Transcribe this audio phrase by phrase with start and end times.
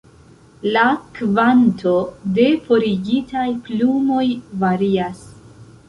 [0.69, 0.85] La
[1.19, 1.93] kvanto
[2.39, 4.27] de forigitaj plumoj
[4.67, 5.27] varias.